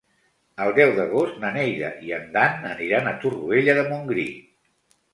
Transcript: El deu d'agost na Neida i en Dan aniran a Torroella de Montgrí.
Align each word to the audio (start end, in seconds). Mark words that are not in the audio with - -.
El 0.63 0.71
deu 0.79 0.93
d'agost 0.99 1.37
na 1.43 1.51
Neida 1.59 1.93
i 2.09 2.15
en 2.21 2.27
Dan 2.39 2.67
aniran 2.73 3.13
a 3.13 3.17
Torroella 3.23 3.81
de 3.83 3.89
Montgrí. 3.95 4.31